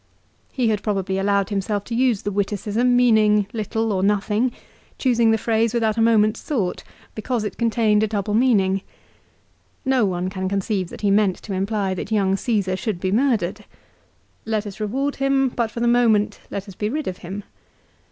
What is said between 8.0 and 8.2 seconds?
a